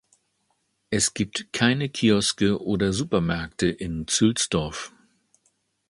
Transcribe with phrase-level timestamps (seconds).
[0.89, 4.93] Es gibt keine Kioske oder Supermärkte in Zühlsdorf.